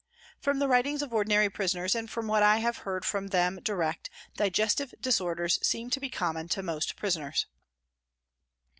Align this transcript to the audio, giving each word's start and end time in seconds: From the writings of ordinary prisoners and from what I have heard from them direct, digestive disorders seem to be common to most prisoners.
From 0.39 0.57
the 0.57 0.67
writings 0.67 1.03
of 1.03 1.13
ordinary 1.13 1.47
prisoners 1.47 1.93
and 1.93 2.09
from 2.09 2.25
what 2.25 2.41
I 2.41 2.57
have 2.57 2.77
heard 2.79 3.05
from 3.05 3.27
them 3.27 3.59
direct, 3.61 4.09
digestive 4.35 4.95
disorders 4.99 5.59
seem 5.61 5.91
to 5.91 5.99
be 5.99 6.09
common 6.09 6.47
to 6.47 6.63
most 6.63 6.95
prisoners. 6.95 7.45